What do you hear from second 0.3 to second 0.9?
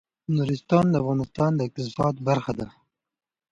نورستان